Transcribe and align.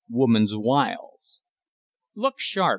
WOMAN'S 0.09 0.55
WILES. 0.55 1.41
"Look 2.15 2.39
sharp!" 2.39 2.69